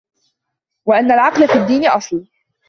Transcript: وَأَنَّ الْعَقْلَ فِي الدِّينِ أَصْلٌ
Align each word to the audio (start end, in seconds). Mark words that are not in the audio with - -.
وَأَنَّ 0.85 1.11
الْعَقْلَ 1.11 1.47
فِي 1.47 1.53
الدِّينِ 1.53 1.85
أَصْلٌ 1.87 2.27